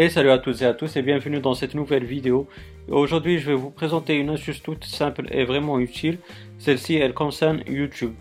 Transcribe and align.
Et 0.00 0.10
salut 0.10 0.30
à 0.30 0.38
toutes 0.38 0.62
et 0.62 0.64
à 0.64 0.74
tous 0.74 0.94
et 0.94 1.02
bienvenue 1.02 1.40
dans 1.40 1.54
cette 1.54 1.74
nouvelle 1.74 2.04
vidéo. 2.04 2.46
Aujourd'hui 2.88 3.40
je 3.40 3.48
vais 3.48 3.56
vous 3.56 3.70
présenter 3.70 4.14
une 4.14 4.30
astuce 4.30 4.62
toute 4.62 4.84
simple 4.84 5.26
et 5.32 5.44
vraiment 5.44 5.80
utile. 5.80 6.18
Celle-ci 6.60 6.94
elle 6.94 7.12
concerne 7.12 7.64
YouTube. 7.66 8.12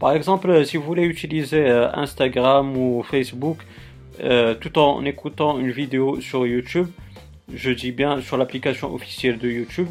Par 0.00 0.10
exemple 0.10 0.66
si 0.66 0.76
vous 0.76 0.82
voulez 0.82 1.04
utiliser 1.04 1.68
euh, 1.68 1.88
Instagram 1.92 2.76
ou 2.76 3.04
Facebook 3.04 3.58
euh, 4.24 4.56
tout 4.56 4.76
en 4.76 5.04
écoutant 5.04 5.60
une 5.60 5.70
vidéo 5.70 6.20
sur 6.20 6.48
YouTube, 6.48 6.88
je 7.54 7.70
dis 7.70 7.92
bien 7.92 8.20
sur 8.20 8.36
l'application 8.36 8.92
officielle 8.92 9.38
de 9.38 9.48
YouTube, 9.48 9.90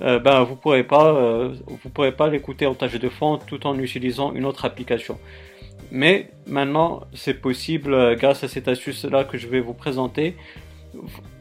euh, 0.00 0.18
ben 0.20 0.42
vous 0.42 0.56
pourrez 0.56 0.84
pas 0.84 1.50
pourrez 1.92 2.12
pas 2.12 2.28
l'écouter 2.28 2.64
en 2.64 2.72
tâche 2.72 2.98
de 2.98 3.10
fond 3.10 3.36
tout 3.36 3.66
en 3.66 3.78
utilisant 3.78 4.32
une 4.32 4.46
autre 4.46 4.64
application. 4.64 5.18
Mais 5.90 6.30
maintenant, 6.46 7.02
c'est 7.14 7.34
possible 7.34 7.94
euh, 7.94 8.14
grâce 8.14 8.44
à 8.44 8.48
cette 8.48 8.68
astuce-là 8.68 9.24
que 9.24 9.38
je 9.38 9.48
vais 9.48 9.60
vous 9.60 9.74
présenter. 9.74 10.36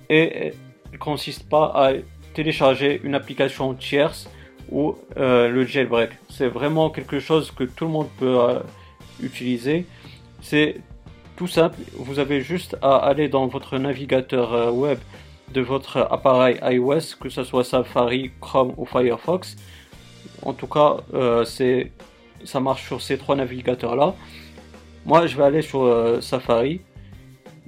Et 0.09 0.53
elle 0.91 0.99
consiste 0.99 1.47
pas 1.47 1.71
à 1.75 1.93
télécharger 2.33 3.01
une 3.03 3.15
application 3.15 3.73
tierce 3.73 4.29
ou 4.69 4.95
euh, 5.17 5.49
le 5.49 5.65
jailbreak. 5.65 6.11
C'est 6.29 6.47
vraiment 6.47 6.89
quelque 6.89 7.19
chose 7.19 7.51
que 7.51 7.63
tout 7.63 7.85
le 7.85 7.91
monde 7.91 8.09
peut 8.19 8.39
euh, 8.39 8.59
utiliser. 9.21 9.85
C'est 10.41 10.81
tout 11.35 11.47
simple. 11.47 11.77
Vous 11.95 12.19
avez 12.19 12.41
juste 12.41 12.77
à 12.81 12.97
aller 12.97 13.29
dans 13.29 13.47
votre 13.47 13.77
navigateur 13.77 14.73
web 14.73 14.99
de 15.53 15.61
votre 15.61 15.97
appareil 15.97 16.59
iOS, 16.61 17.15
que 17.19 17.29
ce 17.29 17.43
soit 17.43 17.63
Safari, 17.63 18.31
Chrome 18.39 18.73
ou 18.77 18.85
Firefox. 18.85 19.57
En 20.43 20.53
tout 20.53 20.67
cas, 20.67 20.97
c'est 21.45 21.91
ça 22.45 22.59
marche 22.59 22.85
sur 22.85 23.01
ces 23.01 23.17
trois 23.17 23.35
navigateurs 23.35 23.95
là. 23.95 24.15
Moi, 25.05 25.25
je 25.25 25.35
vais 25.35 25.43
aller 25.43 25.61
sur 25.61 25.83
euh, 25.83 26.21
Safari. 26.21 26.81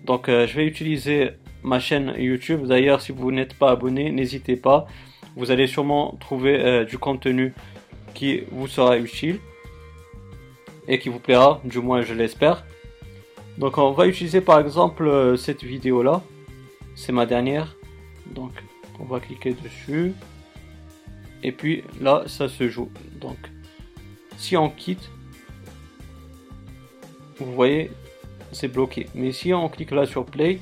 Donc, 0.05 0.29
euh, 0.29 0.45
je 0.45 0.55
vais 0.55 0.65
utiliser 0.65 1.31
ma 1.63 1.79
chaîne 1.79 2.13
YouTube. 2.17 2.67
D'ailleurs, 2.67 3.01
si 3.01 3.11
vous 3.11 3.31
n'êtes 3.31 3.55
pas 3.55 3.71
abonné, 3.71 4.11
n'hésitez 4.11 4.55
pas. 4.55 4.85
Vous 5.35 5.49
allez 5.49 5.65
sûrement 5.65 6.15
trouver 6.19 6.59
euh, 6.59 6.85
du 6.85 6.99
contenu 6.99 7.53
qui 8.13 8.41
vous 8.51 8.67
sera 8.67 8.97
utile 8.99 9.39
et 10.87 10.99
qui 10.99 11.09
vous 11.09 11.19
plaira, 11.19 11.59
du 11.63 11.79
moins 11.79 12.03
je 12.03 12.13
l'espère. 12.13 12.65
Donc, 13.57 13.79
on 13.79 13.91
va 13.91 14.05
utiliser 14.05 14.41
par 14.41 14.59
exemple 14.59 15.35
cette 15.37 15.63
vidéo 15.63 16.03
là. 16.03 16.21
C'est 16.95 17.11
ma 17.11 17.25
dernière. 17.25 17.75
Donc, 18.27 18.51
on 18.99 19.05
va 19.05 19.19
cliquer 19.19 19.53
dessus. 19.53 20.13
Et 21.41 21.51
puis 21.51 21.83
là, 21.99 22.23
ça 22.27 22.47
se 22.47 22.69
joue. 22.69 22.89
Donc, 23.19 23.37
si 24.43 24.57
on 24.57 24.69
quitte, 24.69 25.09
vous 27.39 27.53
voyez, 27.53 27.91
c'est 28.51 28.67
bloqué. 28.67 29.07
Mais 29.15 29.31
si 29.31 29.53
on 29.53 29.69
clique 29.69 29.91
là 29.91 30.05
sur 30.05 30.25
play, 30.25 30.59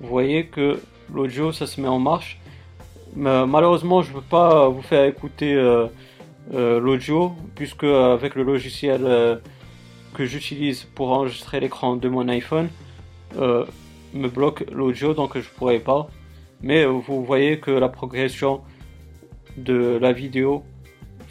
vous 0.00 0.08
voyez 0.08 0.46
que 0.46 0.78
l'audio 1.12 1.50
ça 1.50 1.66
se 1.66 1.80
met 1.80 1.88
en 1.88 1.98
marche. 1.98 2.38
Mais 3.16 3.46
malheureusement, 3.46 4.02
je 4.02 4.10
ne 4.10 4.16
peux 4.16 4.28
pas 4.38 4.68
vous 4.68 4.82
faire 4.82 5.04
écouter 5.06 5.54
euh, 5.54 5.86
euh, 6.52 6.78
l'audio 6.78 7.32
puisque 7.54 7.84
avec 7.84 8.34
le 8.34 8.42
logiciel 8.42 9.00
euh, 9.04 9.36
que 10.12 10.26
j'utilise 10.26 10.84
pour 10.94 11.08
enregistrer 11.12 11.60
l'écran 11.60 11.96
de 11.96 12.08
mon 12.08 12.28
iPhone 12.28 12.68
me 14.14 14.28
bloque 14.28 14.64
l'audio 14.70 15.14
donc 15.14 15.38
je 15.38 15.48
pourrais 15.56 15.80
pas. 15.80 16.08
Mais 16.60 16.84
vous 16.84 17.24
voyez 17.24 17.60
que 17.60 17.70
la 17.70 17.88
progression 17.88 18.60
de 19.56 19.98
la 20.00 20.12
vidéo 20.12 20.64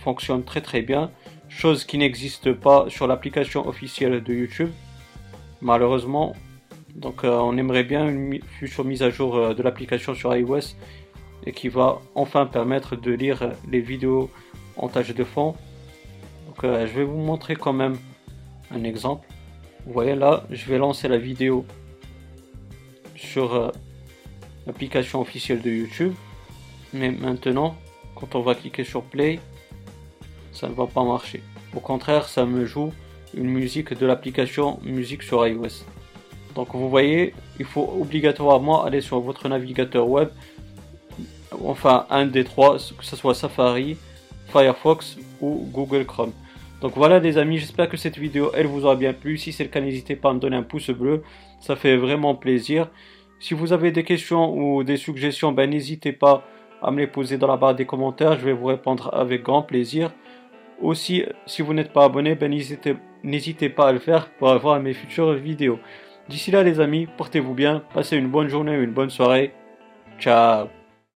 fonctionne 0.07 0.43
très 0.45 0.61
très 0.61 0.81
bien 0.81 1.11
chose 1.49 1.83
qui 1.83 1.97
n'existe 1.97 2.53
pas 2.53 2.85
sur 2.87 3.07
l'application 3.07 3.67
officielle 3.67 4.23
de 4.23 4.33
YouTube. 4.33 4.71
Malheureusement, 5.61 6.33
donc 6.95 7.25
euh, 7.25 7.49
on 7.49 7.57
aimerait 7.57 7.83
bien 7.83 8.07
une 8.07 8.41
future 8.59 8.85
mise 8.85 9.03
à 9.03 9.09
jour 9.09 9.35
euh, 9.35 9.53
de 9.53 9.61
l'application 9.63 10.15
sur 10.15 10.33
iOS 10.33 10.67
et 11.45 11.51
qui 11.51 11.67
va 11.67 11.99
enfin 12.15 12.45
permettre 12.45 12.95
de 12.95 13.11
lire 13.11 13.51
les 13.69 13.81
vidéos 13.81 14.29
en 14.77 14.87
tâche 14.87 15.13
de 15.13 15.25
fond. 15.25 15.55
Donc 16.47 16.63
euh, 16.63 16.87
je 16.87 16.93
vais 16.97 17.03
vous 17.03 17.23
montrer 17.31 17.57
quand 17.57 17.73
même 17.73 17.97
un 18.71 18.85
exemple. 18.85 19.27
Vous 19.85 19.91
voyez 19.91 20.15
là, 20.15 20.45
je 20.51 20.65
vais 20.69 20.77
lancer 20.77 21.09
la 21.09 21.17
vidéo 21.17 21.65
sur 23.17 23.73
l'application 24.65 25.19
officielle 25.19 25.61
de 25.61 25.71
YouTube. 25.71 26.13
Mais 26.93 27.11
maintenant, 27.11 27.75
quand 28.15 28.35
on 28.35 28.41
va 28.41 28.55
cliquer 28.55 28.85
sur 28.85 29.03
Play, 29.03 29.39
ça 30.57 30.67
ne 30.67 30.73
va 30.73 30.87
pas 30.87 31.03
marcher. 31.03 31.43
Au 31.75 31.79
contraire, 31.79 32.27
ça 32.27 32.45
me 32.45 32.65
joue 32.65 32.91
une 33.35 33.49
musique 33.49 33.93
de 33.93 34.05
l'application 34.05 34.79
musique 34.83 35.21
sur 35.21 35.45
iOS. 35.45 35.85
Donc 36.55 36.69
vous 36.73 36.89
voyez, 36.89 37.35
il 37.59 37.65
faut 37.65 37.87
obligatoirement 38.01 38.83
aller 38.83 39.01
sur 39.01 39.19
votre 39.19 39.47
navigateur 39.47 40.09
web, 40.09 40.29
enfin 41.63 42.07
un 42.09 42.25
des 42.25 42.43
trois, 42.43 42.77
que 42.77 43.05
ce 43.05 43.15
soit 43.15 43.35
Safari, 43.35 43.97
Firefox 44.47 45.17
ou 45.39 45.67
Google 45.71 46.05
Chrome. 46.05 46.33
Donc 46.81 46.93
voilà 46.95 47.19
les 47.19 47.37
amis, 47.37 47.59
j'espère 47.59 47.89
que 47.89 47.97
cette 47.97 48.17
vidéo 48.17 48.51
elle 48.55 48.65
vous 48.65 48.85
aura 48.85 48.95
bien 48.95 49.13
plu. 49.13 49.37
Si 49.37 49.51
c'est 49.51 49.63
le 49.65 49.69
cas, 49.69 49.81
n'hésitez 49.81 50.15
pas 50.15 50.31
à 50.31 50.33
me 50.33 50.39
donner 50.39 50.57
un 50.57 50.63
pouce 50.63 50.89
bleu, 50.89 51.21
ça 51.59 51.75
fait 51.75 51.97
vraiment 51.97 52.33
plaisir. 52.33 52.89
Si 53.39 53.53
vous 53.53 53.71
avez 53.71 53.91
des 53.91 54.03
questions 54.03 54.57
ou 54.57 54.83
des 54.83 54.97
suggestions, 54.97 55.51
ben 55.51 55.69
n'hésitez 55.69 56.11
pas 56.11 56.43
à 56.81 56.89
me 56.89 56.99
les 56.99 57.07
poser 57.07 57.37
dans 57.37 57.47
la 57.47 57.57
barre 57.57 57.75
des 57.75 57.85
commentaires, 57.85 58.39
je 58.39 58.45
vais 58.45 58.53
vous 58.53 58.65
répondre 58.65 59.11
avec 59.13 59.43
grand 59.43 59.61
plaisir. 59.61 60.11
Aussi, 60.81 61.25
si 61.45 61.61
vous 61.61 61.73
n'êtes 61.73 61.91
pas 61.91 62.05
abonné, 62.05 62.35
ben 62.35 62.51
n'hésitez 63.23 63.69
pas 63.69 63.89
à 63.89 63.91
le 63.91 63.99
faire 63.99 64.29
pour 64.29 64.49
avoir 64.49 64.79
mes 64.79 64.93
futures 64.93 65.33
vidéos. 65.33 65.79
D'ici 66.29 66.51
là 66.51 66.63
les 66.63 66.79
amis, 66.79 67.07
portez-vous 67.17 67.53
bien, 67.53 67.83
passez 67.93 68.17
une 68.17 68.27
bonne 68.27 68.49
journée 68.49 68.77
ou 68.77 68.81
une 68.81 68.93
bonne 68.93 69.09
soirée. 69.09 69.53
Ciao 70.19 70.67